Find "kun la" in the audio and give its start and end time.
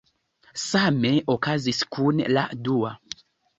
1.99-2.49